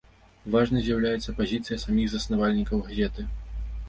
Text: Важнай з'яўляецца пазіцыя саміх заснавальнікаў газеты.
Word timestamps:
Важнай 0.53 0.81
з'яўляецца 0.85 1.35
пазіцыя 1.41 1.77
саміх 1.83 2.07
заснавальнікаў 2.13 2.81
газеты. 2.89 3.27